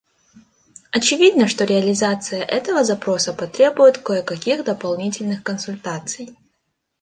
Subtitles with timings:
[0.91, 6.35] Очевидно, что реализация этого запроса потребует кое-каких дополнительных консультаций.